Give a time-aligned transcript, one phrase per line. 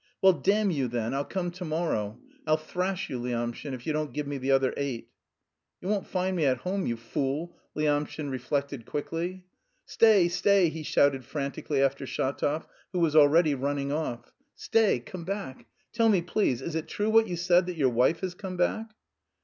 [0.19, 2.19] "Well, damn you, then, I'll come to morrow.
[2.47, 5.11] I'll thrash you, Lyamshin, if you don't give me the other eight."
[5.79, 9.45] "You won't find me at home, you fool!" Lyamshin reflected quickly.
[9.85, 14.33] "Stay, stay!" he shouted frantically after Shatov, who was already running off.
[14.55, 15.67] "Stay, come back.
[15.93, 18.95] Tell me please, is it true what you said that your wife has come back?"